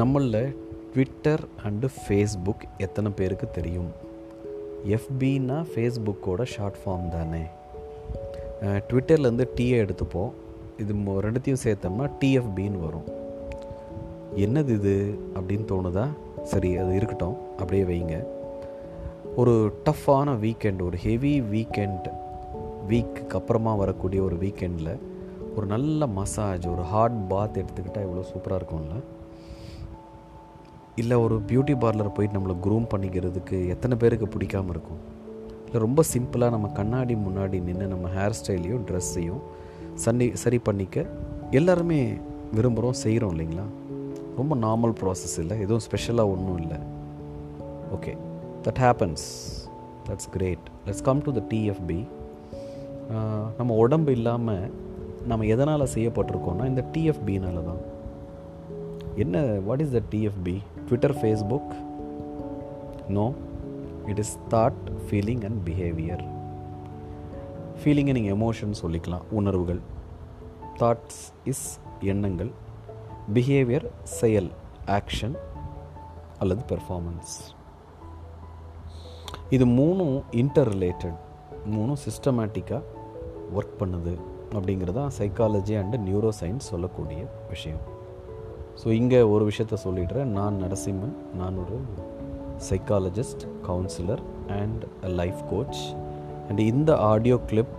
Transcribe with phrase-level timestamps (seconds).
[0.00, 0.56] நம்மளில்
[0.92, 3.86] Twitter and Facebook எத்தனை பேருக்கு தெரியும்?
[4.88, 7.40] எஃபின்னா ஃபேஸ்புக்கோட ஷார்ட் ஃபார்ம் தானே.
[8.62, 10.30] ட்விட்டர்லேருந்து டீயை எடுத்துப்போம்.
[10.78, 13.04] இது மொ- ரெண்டுத்தையும் சேர்த்தோம்னா டிஎஃபின்னு வரும்.
[14.36, 16.08] என்னது இது அப்படின்னு தோணுதா?
[16.42, 17.36] சரி அது இருக்கட்டும்.
[17.58, 18.24] அப்படியே வைங்க.
[19.36, 22.10] ஒரு டஃப்பான வீக்கெண்ட் ஒரு ஹெவி வீக்கெண்ட்
[22.88, 24.98] வீக்குக்கு அப்புறமா வரக்கூடிய ஒரு வீக்கெண்டில்
[25.56, 29.00] ஒரு நல்ல மசாஜ் ஒரு ஹாட் பாத் எடுத்துக்கிட்டால் இவ்வளோ சூப்பராக இருக்கும்ல?
[31.00, 35.00] இல்லை ஒரு பியூட்டி பார்லர் போயிட்டு நம்மளை க்ரூம் பண்ணிக்கிறதுக்கு எத்தனை பேருக்கு பிடிக்காம இருக்கும்?
[35.66, 39.42] இல்லை ரொம்ப சிம்பிளாக நம்ம கண்ணாடி முன்னாடி நின்று நம்ம ஹேர் ஸ்டைலையும் ட்ரெஸ்ஸையும்
[40.04, 41.06] சன்னி சரி பண்ணிக்க
[41.58, 42.00] எல்லாருமே
[42.56, 43.66] விரும்புகிறோம் செய்கிறோம் இல்லைங்களா?
[44.38, 46.78] ரொம்ப நார்மல் ப்ராசஸ் இல்லை எதுவும் ஸ்பெஷலாக ஒன்றும் இல்லை.
[47.96, 48.12] Okay
[48.66, 49.26] that happens
[50.06, 52.00] that's great let's come to the TFB
[53.58, 54.66] நம்ம உடம்பு இல்லாமல்
[55.30, 57.80] நம்ம எதனால் செய்யப்பட்டிருக்கோம்னா இந்த டிஎஃப்பினால தான்.
[59.22, 59.36] என்ன
[59.68, 60.56] what is the TFB
[60.90, 61.72] Twitter Facebook
[63.16, 63.24] no
[64.06, 66.24] it is thought feeling and behaviour
[67.82, 69.80] ஃபீலிங்கை நீங்கள் எமோஷன் சொல்லிக்கலாம் உணர்வுகள்.
[70.80, 71.20] தாட்ஸ்
[71.52, 71.66] இஸ்
[72.12, 72.50] எண்ணங்கள்.
[73.34, 74.50] பிஹேவியர் செயல்
[74.98, 75.36] ஆக்ஷன்
[76.38, 77.32] அல்லது பெர்ஃபார்மன்ஸ்
[79.50, 81.18] இது மூணும் இன்டர் ரிலேட்டட்
[81.74, 82.82] மூணும் சிஸ்டமேட்டிக்காக
[83.56, 84.14] ஒர்க் பண்ணுது
[84.54, 87.82] அப்படிங்கிறது தான் சைக்காலஜி அண்டு நியூரோ சயின்ஸ் சொல்லக்கூடிய விஷயம்.
[88.80, 90.30] ஸோ இங்கே ஒரு விஷயத்த சொல்லிடுறேன்.
[90.38, 91.78] நான் நரசிம்மன் நான் ஒரு
[92.68, 94.22] psychologist counsellor
[94.58, 94.82] and
[95.20, 95.80] life coach
[96.48, 97.74] and இந்த ஆடியோ கிளிப்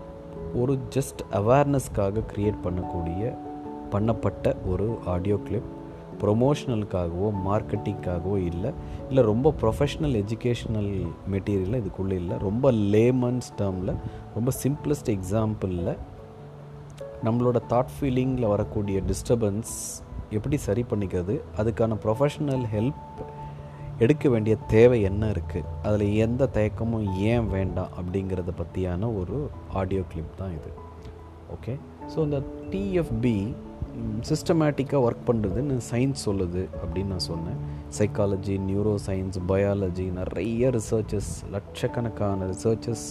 [0.56, 3.34] ஒரு ஜஸ்ட் அவேர்னஸ்க்காக க்ரியேட் பண்ணக்கூடிய
[3.94, 5.70] பண்ணப்பட்ட ஒரு ஆடியோ கிளிப்
[6.22, 8.72] ப்ரொமோஷனலுக்காகவோ மார்க்கெட்டிங்காகவோ இல்லை.
[9.08, 10.92] இல்லை ரொம்ப ப்ரொஃபஷ்னல் எஜுகேஷ்னல்
[11.32, 12.38] மெட்டீரியல் இதுக்குள்ளே இல்லை.
[12.38, 13.94] ரொம்ப லேமன்ஸ் டேர்மில்
[14.36, 15.98] ரொம்ப சிம்பிளஸ்ட் எக்ஸாம்பிளில்
[17.26, 19.74] நம்மளோட தாட் ஃபீலிங்கில் வரக்கூடிய டிஸ்டர்பன்ஸ்
[20.38, 23.02] எப்படி சரி பண்ணிக்கிறது அதுக்கான ப்ரொஃபஷ்னல் ஹெல்ப்
[24.03, 29.38] எடுக்க வேண்டிய தேவை என்ன இருக்குது அதில் எந்த தயக்கமும் ஏன் வேண்டாம் அப்படிங்கிறத பற்றியான ஒரு
[29.81, 30.72] ஆடியோ கிளிப் தான் இது.
[31.56, 31.74] ஓகே
[32.14, 32.40] ஸோ இந்த
[32.72, 33.36] டிஎஃப்பி
[34.30, 37.59] சிஸ்டமேட்டிக்காக ஒர்க் பண்ணுறதுன்னு சயின்ஸ் சொல்லுது அப்படின்னு நான் சொன்னேன்.
[37.98, 43.08] சைக்காலஜி நியூரோ சயின்ஸ் பயாலஜி நிறைய ரிசர்ச்சஸ் லட்சக்கணக்கான ரிசர்ச்சஸ்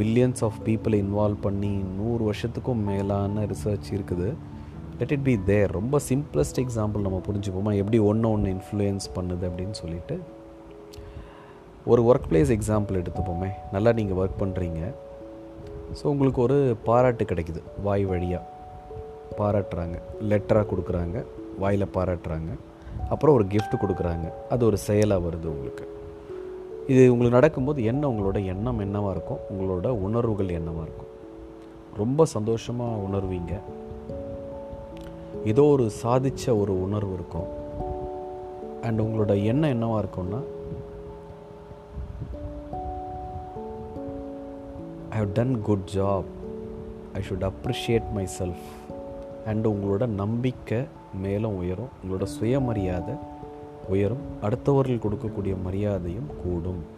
[0.00, 4.28] மில்லியன்ஸ் ஆஃப் பீப்புளை இன்வால்வ் பண்ணி நூறு வருஷத்துக்கும் மேலான ரிசர்ச் இருக்குது.
[4.98, 7.72] லெட் இட் பி தேர் ரொம்ப சிம்பிளஸ்ட் எக்ஸாம்பிள் நம்ம புரிஞ்சுப்போமா?
[7.82, 10.16] எப்படி ஒன்று ஒன்று இன்ஃப்ளூயன்ஸ் பண்ணுது அப்படின்னு சொல்லிட்டு.
[11.86, 13.50] ஒரு ஒர்க் பிளேஸ் எக்ஸாம்பிள் எடுத்துப்போமே.
[13.72, 14.80] நல்லா நீங்கள் ஒர்க் பண்ணுறீங்க
[15.98, 17.60] ஸோ உங்களுக்கு ஒரு பாராட்டு கிடைக்குது.
[17.82, 18.44] வாய் வழியாக
[19.38, 19.96] பாராட்டுறாங்க.
[20.30, 21.24] லெட்டராக கொடுக்குறாங்க.
[21.62, 22.50] வாயில் பாராட்டுறாங்க.
[23.08, 24.26] அப்புறம் ஒரு கிஃப்ட் கொடுக்குறாங்க.
[24.48, 25.84] அது ஒரு செயலாக வருது உங்களுக்கு.
[26.92, 28.02] இது உங்களுக்கு நடக்கும்போது என்ன?
[28.12, 29.40] உங்களோட எண்ணம் என்னவாக இருக்கும்?
[29.52, 31.12] உங்களோட உணர்வுகள் என்னவாக இருக்கும்?
[31.96, 33.54] ரொம்ப சந்தோஷமாக உணர்வீங்க.
[35.44, 37.56] ஏதோ ஒரு சாதித்த ஒரு உணர்வு இருக்கும்.
[38.82, 40.38] அண்ட் உங்களோட எண்ணம் என்னவாக இருக்கும்னா
[45.10, 46.24] I have done good job
[47.12, 48.66] I should appreciate myself
[49.46, 50.84] and உங்களோட நம்பிக்கை
[51.20, 53.14] மேலும் உயரும் உங்களோட சுயமரியாதை
[53.88, 56.96] உயரும் அடுத்தவர்கள் கொடுக்கக்கூடிய மரியாதையும் கூடும்.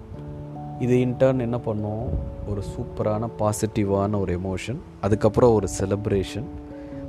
[0.79, 2.09] இது இன்டர்ன் என்ன பண்ணும்?
[2.49, 6.45] ஒரு சூப்பரான பாசிட்டிவான ஒரு எமோஷன் அதுக்கப்புறம் ஒரு celebration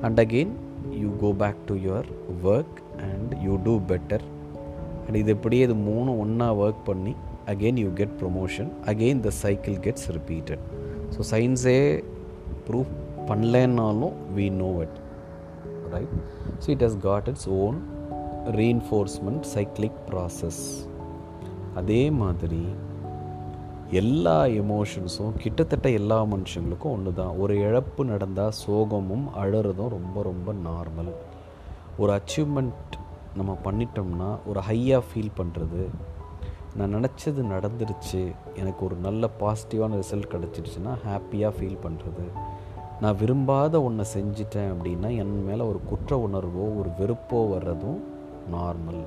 [0.01, 0.51] and again
[1.01, 2.07] you go back to your
[2.49, 4.25] work and you do better
[5.03, 7.13] and இது எப்படியே இது மூணு ஒன்றா ஒர்க் பண்ணி
[7.47, 10.63] again you get promotion again the cycle gets repeated
[11.15, 11.79] so சயின்ஸே
[12.67, 12.91] prove
[13.29, 14.97] பண்ணலன்னாலும் we know it
[15.93, 16.13] right
[16.59, 17.79] so it has got its own
[18.59, 20.63] reinforcement cyclic process
[21.75, 22.63] அதே மாதிரி
[23.91, 31.09] எல்லா எமோஷன்ஸும் கிட்டத்தட்ட எல்லா மனுஷங்களுக்கும் ஒன்று தான் ஒரு இழப்பு நடந்தால் சோகமும் அழறதும் ரொம்ப ரொம்ப நார்மல்
[31.97, 32.95] ஒரு அச்சீவ்மெண்ட்
[33.35, 35.83] நம்ம பண்ணிட்டோம்னா ஒரு ஹையாக ஃபீல் பண்ணுறது
[36.75, 38.21] நான் நினச்சது நடந்துருச்சு
[38.55, 42.25] எனக்கு ஒரு நல்ல பாசிட்டிவான ரிசல்ட் கிடச்சிருச்சுன்னா ஹாப்பியாக ஃபீல் பண்ணுறது
[43.01, 47.99] நான் விரும்பாத ஒன்றை செஞ்சிட்டேன் அப்படின்னா என் மேலே ஒரு குற்ற உணர்வோ ஒரு வெறுப்போ வர்றதும்
[48.51, 49.03] நார்மல்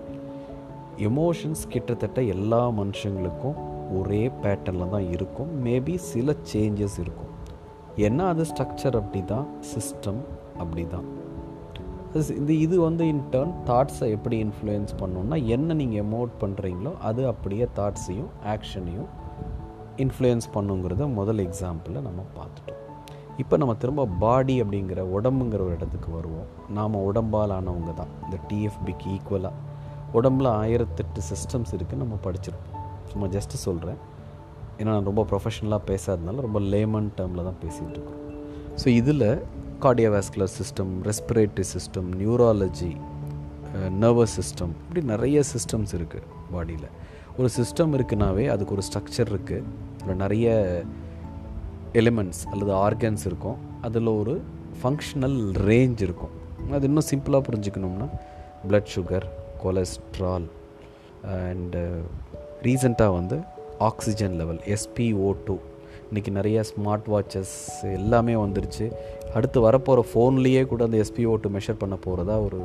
[0.98, 3.56] எமோஷன்ஸ் கிட்டத்தட்ட எல்லா மனுஷங்களுக்கும்
[3.98, 5.50] ஒரே பேட்டர்னில் தான் இருக்கும்.
[5.66, 7.32] மேபி சில சேஞ்சஸ் இருக்கும்.
[8.06, 10.22] ஏன்னா அது ஸ்ட்ரக்சர் அப்படி தான் சிஸ்டம்
[10.62, 11.06] அப்படி தான்
[12.40, 18.30] இந்த இது வந்து இன்டர்ன் தாட்ஸை எப்படி இன்ஃப்ளூயன்ஸ் பண்ணோன்னா என்ன நீங்கள் எமோட் பண்ணுறீங்களோ அது அப்படியே தாட்ஸையும்
[18.52, 19.08] ஆக்ஷனையும்
[20.04, 22.80] இன்ஃப்ளூயன்ஸ் பண்ணுங்கிறத முதல் எக்ஸாம்பிளில் நம்ம பார்த்துட்டோம்.
[23.42, 26.48] இப்போ நம்ம திரும்ப பாடி அப்படிங்கிற உடம்புங்கிற ஒரு இடத்துக்கு வருவோம்.
[26.76, 28.12] நாம் உடம்பால் ஆனவங்க தான்.
[28.24, 29.62] இந்த டிஎஃபிக்கு ஈக்குவலாக
[30.18, 32.73] உடம்புல ஆயிரத்தெட்டு சிஸ்டம்ஸ் இருக்குன்னு நம்ம படிச்சிருப்போம்.
[33.14, 33.98] சும்மா ஜஸ்ட்டு சொல்கிறேன்
[34.78, 38.22] ஏன்னா நான் ரொம்ப ப்ரொஃபஷனலாக பேசாததுனால ரொம்ப லேமன் டேர்மில் தான் பேசிகிட்டு இருக்கோம்.
[38.80, 39.28] ஸோ இதில்
[39.84, 42.92] cardiovascular system respiratory system neurology
[44.02, 46.88] nervous system இப்படி நிறைய சிஸ்டம்ஸ் இருக்குது பாடியில்
[47.38, 49.64] ஒரு சிஸ்டம் இருக்குனாவே அதுக்கு ஒரு ஸ்ட்ரக்சர் இருக்குது
[50.02, 50.48] அதில் நிறைய
[52.00, 53.58] எலிமெண்ட்ஸ் அல்லது ஆர்கன்ஸ் இருக்கும்.
[53.86, 54.34] அதில் ஒரு
[54.80, 55.38] ஃபங்க்ஷனல்
[55.68, 56.34] ரேஞ்ச் இருக்கும்.
[56.76, 58.08] அது இன்னும் சிம்பிளாக புரிஞ்சுக்கணும்னா
[58.68, 59.26] ப்ளட் சுகர்
[59.62, 60.46] கொலஸ்ட்ரால்
[61.34, 61.82] அண்டு
[62.64, 63.36] ரீசெண்டாக வந்து
[63.78, 65.54] ஆக்சிஜன் லெவல் எஸ்பிஓ டூ
[66.08, 67.54] இன்றைக்கி நிறைய ஸ்மார்ட் வாட்சஸ்
[67.94, 68.86] எல்லாமே வந்துருச்சு.
[69.34, 72.60] அடுத்து வரப்போகிற ஃபோன்லேயே கூட அந்த எஸ்பிஓ டூ மெஷர் பண்ண போகிறதா ஒரு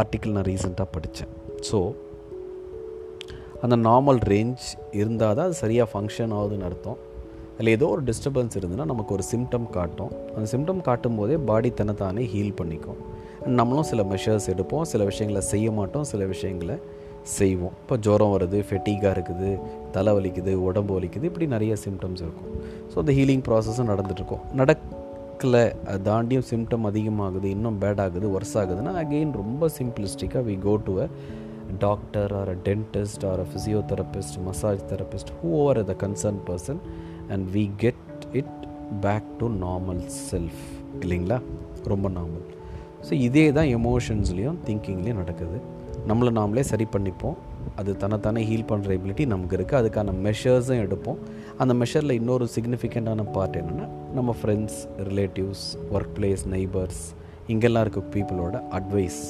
[0.00, 1.32] ஆர்டிக்கிள் நான் ரீசெண்டாக படித்தேன்
[1.70, 1.80] ஸோ
[3.62, 4.64] அந்த நார்மல் ரேஞ்ச்
[5.00, 6.98] இருந்தால் தான் அது சரியாக ஃபங்க்ஷன் ஆகுதுன்னு அர்த்தம்.
[7.54, 10.12] அதில் ஏதோ ஒரு டிஸ்டர்பன்ஸ் இருந்ததுன்னா நமக்கு ஒரு சிம்டம் காட்டும்.
[10.36, 12.98] அந்த சிம்டம் காட்டும் போதே பாடி தன்னைத்தானே ஹீல் பண்ணிக்கும்.
[13.60, 16.76] நம்மளும் சில மெஷர்ஸ் எடுப்போம் சில விஷயங்களை செய்ய மாட்டோம் சில விஷயங்களை
[17.36, 17.74] செய்வோம்.
[17.82, 19.48] இப்போ ஜுரம் வருது ஃபெட்டிகாக இருக்குது
[19.94, 22.52] தலை வலிக்குது உடம்பு வலிக்குது இப்படி நிறைய சிம்டம்ஸ் இருக்கும்.
[22.90, 28.94] ஸோ அந்த ஹீலிங் ப்ராசஸும் நடந்துகிட்ருக்கோம் நடக்கலை அது தாண்டியும் சிம்டம் அதிகமாகுது இன்னும் பேட் ஆகுது ஒர்ஸ் ஆகுதுன்னா
[29.02, 31.08] அகெயின் ரொம்ப சிம்பிளிஸ்டிக்காக we go to a
[31.84, 36.80] doctor or a dentist or a physiotherapist massage therapist who over the concern person
[37.34, 38.54] and we get it
[39.06, 40.62] back to normal self
[41.00, 41.38] இல்லைங்களா?
[41.92, 42.44] ரொம்ப நார்மல்
[43.06, 45.58] ஸோ இதே தான் எமோஷன்ஸ்லேயும் திங்கிங்லேயும் நடக்குது.
[46.10, 47.36] நம்மளை நாமளே சரி பண்ணிப்போம்.
[47.80, 51.18] அது தன்னைத்தானே ஹீல் பண்ணுற எபிலிட்டி நமக்கு இருக்குது அதுக்கான மெஷர்ஸும் எடுப்போம்.
[51.62, 53.86] அந்த மெஷரில் இன்னொரு சிக்னிஃபிகண்ட்டான பார்ட் என்னென்னா
[54.18, 55.64] நம்ம friends relatives
[55.96, 57.02] work place neighbours
[57.54, 59.20] இங்கெல்லாம் இருக்க பீப்புளோட அட்வைஸ்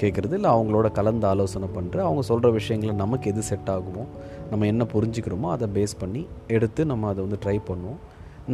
[0.00, 4.04] கேட்குறது இல்லை அவங்களோட கலந்து ஆலோசனை பண்ணுற அவங்க சொல்கிற விஷயங்களை நமக்கு எது செட் ஆகுமோ
[4.50, 6.22] நம்ம என்ன புரிஞ்சுக்கிறோமோ அதை பேஸ் பண்ணி
[6.56, 8.00] எடுத்து நம்ம அதை வந்து ட்ரை பண்ணுவோம்.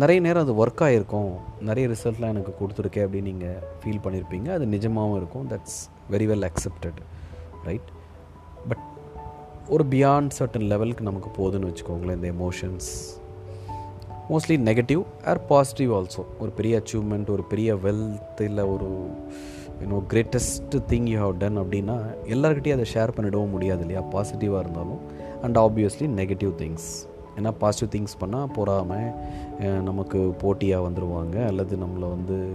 [0.02, 1.30] நிறைய நேரம் அது ஒர்க் ஆகிருக்கும்
[1.68, 5.46] நிறைய ரிசல்ட்லாம் எனக்கு கொடுத்துருக்கேன் அப்படின்னு நீங்கள் ஃபீல் பண்ணியிருப்பீங்க அது நிஜமாகவும் இருக்கும்.
[5.52, 5.80] That's
[6.14, 7.00] very well accepted
[7.64, 7.88] right
[8.68, 8.84] but
[9.68, 12.90] ஒரு பியாண்ட் சர்டன் லெவலுக்கு நமக்கு போகுதுன்னு வச்சுக்கோங்களேன் இந்த emotions
[14.28, 19.10] mostly negative or positive also ஒரு பெரிய அச்சீவ்மெண்ட் ஒரு பெரிய வெல்த் இல்லை ஒரு
[19.80, 24.02] you know greatest thing you have done அப்படின்னா எல்லாருக்கிட்டையும் அதை ஷேர் பண்ணிடவும் முடியாது இல்லையா?
[24.02, 24.98] பாசிட்டிவாக இருந்தாலும்
[25.42, 26.88] அண்ட் ஆப்வியஸ்லி நெகட்டிவ் திங்ஸ்
[27.36, 32.48] ஏன்னா பாசிட்டிவ் திங்ஸ் பண்ணால் பொறாமல் நமக்கு போட்டியாக வந்துடுவாங்க அல்லது நம்மளை வந்து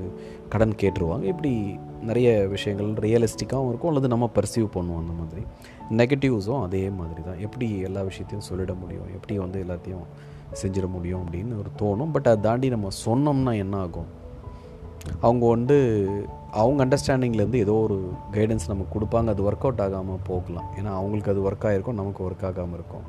[0.50, 1.24] கடன் கேட்டுருவாங்க.
[1.24, 5.44] இப்படி நிறைய விஷயங்கள் ரியலிஸ்டிக்காகவும் இருக்கும் அல்லது நம்ம பர்சீவ் பண்ணுவோம் அந்த மாதிரி.
[6.00, 7.40] நெகட்டிவ்ஸும் அதே மாதிரி தான்.
[7.40, 9.10] எப்படி எல்லா விஷயத்தையும் சொல்லிட முடியும்?
[9.14, 10.06] எப்படி வந்து எல்லாத்தையும்
[10.62, 12.12] செஞ்சிட முடியும் அப்படின்னு ஒரு தோணும்.
[12.12, 14.10] பட் அதை தாண்டி நம்ம சொன்னோம்னா என்ன ஆகும்?
[15.22, 15.78] அவங்க வந்து
[16.52, 17.98] அவங்க அண்டர்ஸ்டாண்டிங்லேருந்து ஏதோ ஒரு
[18.32, 19.28] கைடன்ஸ் நமக்கு கொடுப்பாங்க.
[19.28, 20.68] அது ஒர்க் அவுட் ஆகாமல் போகலாம்.
[20.80, 23.06] ஏன்னா அவங்களுக்கு அது ஒர்க் ஆகிருக்கும் நமக்கு ஒர்க் ஆகாமல் இருக்கும்.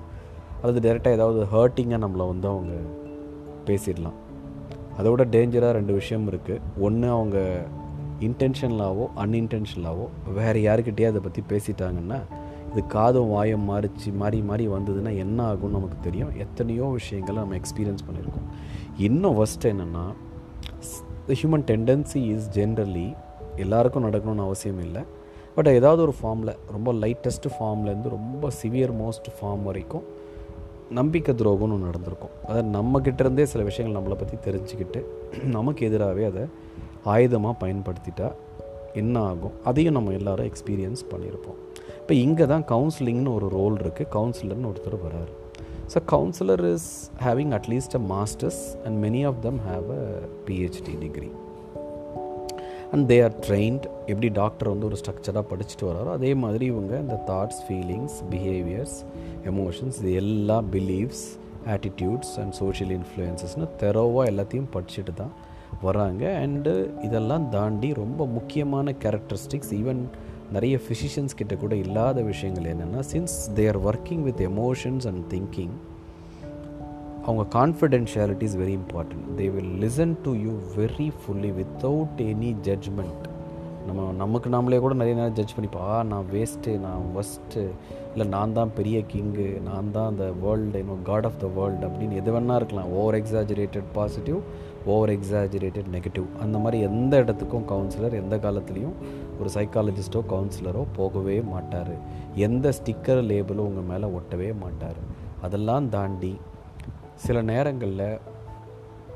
[0.62, 2.74] அல்லது டேரெக்டாக ஏதாவது ஹர்ட்டிங்காக நம்மளை வந்து அவங்க
[3.66, 4.18] பேசிடலாம்.
[4.98, 7.38] அதோட டேஞ்சராக ரெண்டு விஷயம் இருக்குது ஒன்று அவங்க
[8.20, 12.18] இன்டென்ஷனலாகவோ அன்இன்டென்ஷனலாகவோ வேறு யாருக்கிட்டேயே அதை பற்றி பேசிட்டாங்கன்னா
[12.70, 16.32] இது காதும் வாயம் மாறிச்சு மாறி மாறி வந்ததுன்னா என்ன ஆகும்னு நமக்கு தெரியும்.
[16.36, 18.48] எத்தனையோ விஷயங்களை நம்ம எக்ஸ்பீரியன்ஸ் பண்ணியிருக்கோம்.
[18.96, 20.04] இன்னும் ஃபஸ்ட்டு என்னென்னா
[21.26, 23.14] the human tendency is generally
[23.56, 25.02] எல்லாருக்கும் நடக்கணும்னு அவசியம் இல்லை.
[25.54, 30.04] பட் ஏதாவது ஒரு ஃபார்மில் ரொம்ப லைட்டஸ்ட் ஃபார்ம்லேருந்து ரொம்ப சிவியர் மோஸ்ட் ஃபார்ம் வரைக்கும்
[30.90, 32.34] நம்பிக்கை துரோகம்னு நடந்திருக்கும்.
[32.46, 35.02] அதாவது நம்மக்கிட்டேருந்தே சில விஷயங்கள் நம்மளை பற்றி தெரிஞ்சுக்கிட்டு
[35.56, 36.44] நமக்கு எதிராகவே அதை
[37.06, 38.36] ஆயுதமாக பயன்படுத்திட்டால்
[38.92, 41.58] என்ன ஆகும் அதையும் நம்ம எல்லோரும் எக்ஸ்பீரியன்ஸ் பண்ணியிருப்போம்
[42.00, 45.32] இப்போ இங்கே தான் கவுன்சிலிங்னு ஒரு ரோல் இருக்குது கவுன்சிலர்னு ஒருத்தர் வராரு.
[45.94, 50.04] So councillor is having at least a masters and many of them have a
[50.46, 51.30] PhD degree
[52.92, 57.22] and they are trained எப்படி டாக்டர் வந்து ஒரு ஸ்ட்ரக்சராக படிச்சுட்டு வராரோ அதே மாதிரி இவங்க இந்த
[57.26, 58.96] தாட்ஸ் ஃபீலிங்ஸ் பிஹேவியர்ஸ்
[59.44, 61.24] எமோஷன்ஸ் இது எல்லா பிலீவ்ஸ்
[61.66, 65.34] ஆட்டிடியூட்ஸ் அண்ட் சோஷியல் இன்ஃப்ளூயன்சஸ்னு தெரோவாக எல்லாத்தையும் படிச்சுட்டு தான்
[65.82, 66.46] வராங்க.
[66.46, 70.02] அண்டு இதெல்லாம் தாண்டி ரொம்ப முக்கியமான கேரக்டரிஸ்டிக்ஸ் ஈவன்
[70.52, 75.76] நிறைய ஃபிசிஷியன்ஸ் கிட்ட கூட இல்லாத விஷயங்கள் என்னென்னா since they are working with emotions and thinking
[77.24, 83.24] அவங்க confidentiality is very important they will listen to you very fully without any judgement
[83.86, 87.64] நம்ம நமக்கு நாமளே கூட நிறைய நேரம் ஜட்ஜ் பண்ணிப்பா ஆ நான் வேஸ்ட்டு நான் ஒஸ்ட்டு
[88.12, 92.12] இல்லை நான் தான் பெரிய கிங்கு நான் தான் அந்த வேர்ல்டு இன்னும் காட் ஆஃப் த வேர்ல்டு அப்படின்னு
[92.12, 92.88] எது வேணா இருக்கலாம்.
[92.92, 94.38] Over exaggerated positive
[94.92, 98.96] over exaggerated negative அந்த மாதிரி எந்த இடத்துக்கும் கவுன்சிலர் எந்த காலத்துலேயும்
[99.40, 101.94] ஒரு சைக்காலஜிஸ்ட்டோ கவுன்சிலரோ போகவே மாட்டார்.
[102.46, 105.00] எந்த ஸ்டிக்கர் லேபிளும் உங்கள் மேலே ஒட்டவே மாட்டார்.
[105.42, 106.32] அதெல்லாம் தாண்டி
[107.26, 108.08] சில நேரங்களில்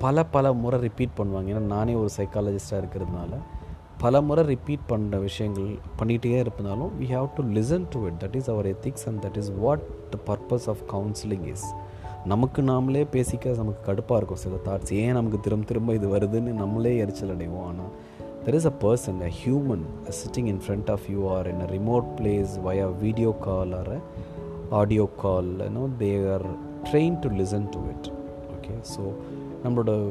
[0.05, 1.49] பல பல முறை ரிப்பீட் பண்ணுவாங்க.
[1.55, 3.33] ஏன்னா நானே ஒரு சைக்காலஜிஸ்டாக இருக்கிறதுனால
[4.03, 8.49] பல முறை ரிப்பீட் பண்ணுற விஷயங்கள் பண்ணிகிட்டே இருப்பதாலும் we have to listen to it that is
[8.53, 11.67] our ethics and that is what the purpose of counselling is
[12.27, 16.97] நமக்கு நாமளே பேசிக்க நமக்கு கடுப்பாக இருக்கும் சில தாட்ஸ் ஏன் நமக்கு திரும்ப திரும்ப இது வருதுன்னு நம்மளே
[16.97, 17.62] எரிச்சல் அடைவோம்.
[17.62, 17.91] ஆனால்
[18.45, 22.21] there is a person a human sitting in front of you are in a remote
[22.21, 24.00] place via video call or
[24.71, 26.47] audio call no they are
[26.83, 28.12] train to listen to it
[28.50, 29.12] okay so
[29.65, 30.09] நம்மளோட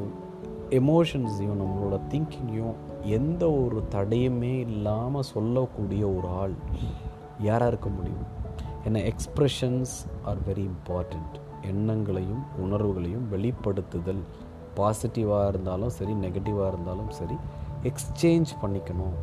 [0.69, 6.51] எமோஷன்ஸையும் நம்மளோட திங்கிங்கையும் எந்த ஒரு தடையுமே இல்லாமல் சொல்லக்கூடிய ஒரு ஆள்
[7.39, 8.37] யாராக இருக்க முடியும்?
[8.87, 14.23] ஏன்னா எக்ஸ்ப்ரெஷன்ஸ் ஆர் வெரி இம்பார்ட்டண்ட் எண்ணங்களையும் உணர்வுகளையும் வெளிப்படுத்துதல்.
[14.77, 17.35] பாசிட்டிவாக இருந்தாலும் சரி நெகட்டிவாக இருந்தாலும் சரி
[17.83, 19.17] எக்ஸ்சேஞ்ச் பண்ணிக்கணும்.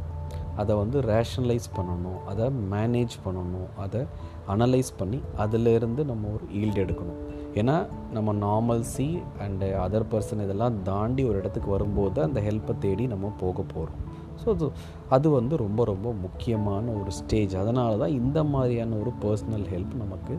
[0.56, 2.24] அதை வந்து ரேஷனலைஸ் பண்ணணும்.
[2.26, 3.68] அதை மேனேஜ் பண்ணணும்.
[3.76, 4.00] அதை
[4.48, 7.20] அனலைஸ் பண்ணி அதிலேருந்து நம்ம ஒரு ஈல்டு எடுக்கணும்.
[7.54, 13.32] ஏன்னா நம்ம நார்மல்சி அண்டு அதர் பர்சன் இதெல்லாம் தாண்டி ஒரு இடத்துக்கு வரும்போது அந்த ஹெல்ப்பை தேடி நம்ம
[13.38, 14.00] போக போகிறோம்
[14.44, 14.72] ஸோ அது
[15.08, 20.38] அது வந்து ரொம்ப ரொம்ப முக்கியமான ஒரு ஸ்டேஜ் அதனால தான் இந்த மாதிரியான ஒரு பர்சனல் ஹெல்ப் நமக்கு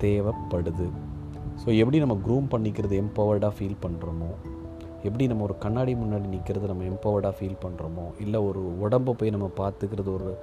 [0.00, 0.90] தேவைப்படுது.
[1.60, 4.30] ஸோ எப்படி நம்ம க்ரூம் பண்ணிக்கிறது எம்பவர்டாக ஃபீல் பண்ணுறோமோ
[5.02, 9.50] எப்படி நம்ம ஒரு கண்ணாடி முன்னாடி நிற்கிறது நம்ம எம்பவர்டாக ஃபீல் பண்ணுறோமோ இல்லை ஒரு உடம்பை போய் நம்ம
[9.56, 10.38] பார்த்துக்கிறது ஒரு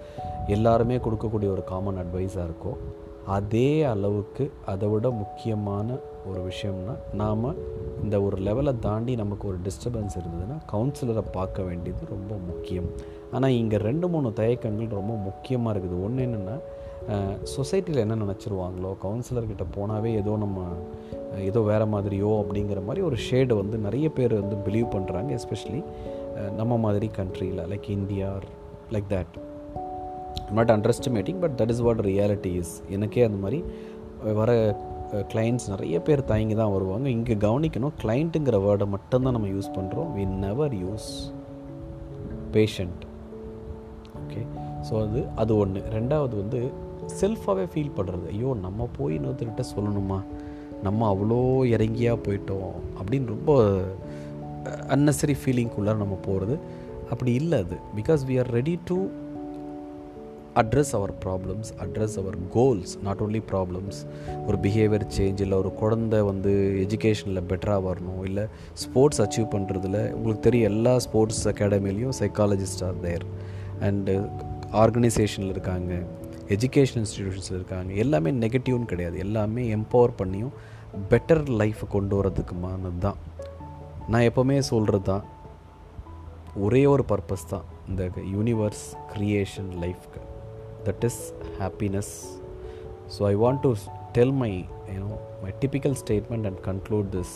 [0.48, 2.74] எல்லாருமே கொடுக்கக்கூடிய ஒரு காமன் அட்வைஸாக இருக்கோ
[3.38, 5.98] அதே அளவுக்கு அதை விட முக்கியமான
[6.30, 7.46] ஒரு விஷயம்னா நாம்
[8.04, 12.90] இந்த ஒரு லெவலை தாண்டி நமக்கு ஒரு டிஸ்டர்பன்ஸ் இருந்ததுன்னா கவுன்சிலரை பார்க்க வேண்டியது ரொம்ப முக்கியம்.
[13.32, 16.04] ஆனால் இங்கே ரெண்டு மூணு தயக்கங்கள் ரொம்ப முக்கியமாக இருக்குது.
[16.04, 16.56] ஒன்று என்னென்னா
[17.58, 20.66] சொசைட்டியில் என்ன நினச்சிருவாங்களோ கவுன்சிலர்கிட்ட போனாவே ஏதோ நம்ம
[21.38, 25.84] ஏதோ வேறு மாதிரியோ அப்படிங்கிற மாதிரி ஒரு ஷேடு வந்து நிறைய பேர் வந்து பிலீவ் பண்ணுறாங்க எஸ்பெஷலி
[26.56, 28.34] நம்ம மாதிரி கண்ட்ரியில் like India
[28.92, 29.38] like that
[30.52, 33.64] not underestimating but that is what reality is எனக்கே அந்த மாதிரி
[34.34, 34.78] வர
[35.12, 37.10] கிளைண்ட்ஸ் நிறைய பேர் தயங்கி தான் வருவாங்க.
[37.10, 41.34] இங்கே கவனிக்கணும் கிளைண்ட்டுங்கிற வேர்டை மட்டும்தான் நம்ம யூஸ் பண்ணுறோம் we never use
[42.52, 43.02] patient
[44.28, 44.46] okay
[44.90, 46.88] so அது அது ஒன்று ரெண்டாவது வந்து
[47.22, 50.24] செல்ஃபாகவே ஃபீல் பண்ணுறது ஐயோ நம்ம போய் இன்னொருத்தர்கிட்ட சொல்லணுமா?
[50.84, 51.40] நம்ம அவ்வளோ
[51.76, 53.72] இறங்கியாக போயிட்டோம் அப்படின்னு ரொம்ப
[54.88, 56.60] அன்னெசரி ஃபீலிங்குள்ளே நம்ம போகிறது
[57.10, 57.78] அப்படி இல்லை அது.
[57.96, 59.08] Because we are ready to
[60.56, 64.00] address our problems address our goals not only problems
[64.48, 66.52] ஒரு பிஹேவியர் சேஞ்ச் இல்லை ஒரு குழந்தை வந்து
[66.88, 73.26] எஜுகேஷனில் பெட்டராக வரணும் இல்லை ஸ்போர்ட்ஸ் அச்சீவ் பண்ணுறதுல உங்களுக்கு தெரியும் எல்லா ஸ்போர்ட்ஸ் அகாடமிலையும் சைக்காலஜிஸ்ட் ஆர் தேர்
[73.80, 74.30] அண்டு
[74.72, 75.94] ஆர்கனைசேஷனில் இருக்காங்க.
[76.50, 77.94] எஜுகேஷன் இன்ஸ்டிடியூஷன்ஸில் இருக்காங்க.
[77.94, 79.18] எல்லாமே நெகட்டிவ்னு கிடையாது.
[79.18, 80.54] எல்லாமே எம்பவர் பண்ணியும்
[81.10, 83.20] பெட்டர் லைஃப்பை கொண்டு வரதுக்குமானது தான்.
[84.08, 85.26] நான் எப்போவுமே சொல்கிறது தான்.
[86.56, 87.68] ஒரே ஒரு பர்பஸ் தான்.
[87.90, 88.04] இந்த
[88.36, 90.22] யூனிவர்ஸ் க்ரியேஷன் லைஃப்க்கு
[90.88, 91.22] that is
[91.60, 92.12] happiness
[93.16, 93.72] so I want to
[94.12, 94.52] tell my
[94.96, 97.36] you know my typical statement and conclude this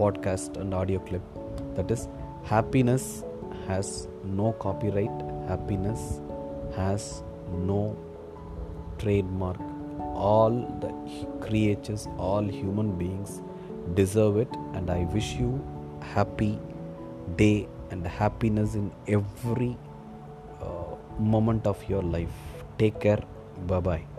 [0.00, 1.28] podcast and audio clip
[1.76, 2.08] that is
[2.50, 3.08] happiness
[3.68, 3.92] has
[4.40, 5.20] no copyright
[5.50, 6.06] happiness
[6.78, 7.10] has
[7.52, 7.96] no
[8.98, 9.60] trademark.
[10.14, 10.92] All the
[11.44, 13.40] creatures all human beings
[13.94, 15.50] deserve it and i wish you
[16.14, 16.58] happy
[17.36, 19.76] day and happiness in every
[20.60, 22.40] uh, moment of your life.
[22.78, 23.22] Take care.
[23.66, 24.11] Bye bye